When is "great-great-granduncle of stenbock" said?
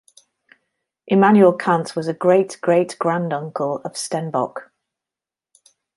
2.15-4.71